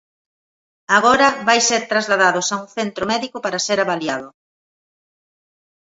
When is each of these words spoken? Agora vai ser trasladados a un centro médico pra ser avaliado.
Agora 0.97 1.27
vai 1.47 1.59
ser 1.69 1.81
trasladados 1.91 2.47
a 2.49 2.55
un 2.63 2.67
centro 2.77 3.03
médico 3.11 3.37
pra 3.45 3.63
ser 3.67 3.77
avaliado. 3.81 4.27